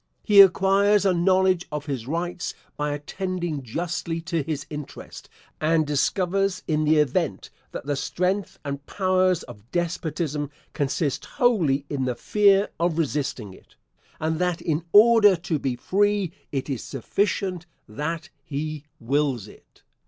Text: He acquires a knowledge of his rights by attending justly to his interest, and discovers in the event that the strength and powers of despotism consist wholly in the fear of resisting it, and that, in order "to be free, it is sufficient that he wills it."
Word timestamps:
He 0.23 0.41
acquires 0.41 1.05
a 1.05 1.13
knowledge 1.13 1.67
of 1.71 1.85
his 1.85 2.07
rights 2.07 2.55
by 2.75 2.91
attending 2.91 3.61
justly 3.61 4.19
to 4.21 4.41
his 4.41 4.65
interest, 4.67 5.29
and 5.59 5.85
discovers 5.85 6.63
in 6.67 6.85
the 6.85 6.95
event 6.97 7.51
that 7.71 7.85
the 7.85 7.95
strength 7.95 8.57
and 8.65 8.83
powers 8.87 9.43
of 9.43 9.69
despotism 9.69 10.49
consist 10.73 11.25
wholly 11.25 11.85
in 11.87 12.05
the 12.05 12.15
fear 12.15 12.69
of 12.79 12.97
resisting 12.97 13.53
it, 13.53 13.75
and 14.19 14.39
that, 14.39 14.59
in 14.59 14.85
order 14.91 15.35
"to 15.35 15.59
be 15.59 15.75
free, 15.75 16.31
it 16.51 16.67
is 16.67 16.83
sufficient 16.83 17.67
that 17.87 18.29
he 18.43 18.85
wills 18.99 19.47
it." 19.47 19.83